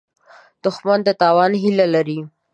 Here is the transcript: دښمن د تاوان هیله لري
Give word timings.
دښمن 0.63 0.99
د 1.07 1.09
تاوان 1.21 1.51
هیله 1.63 1.85
لري 1.95 2.19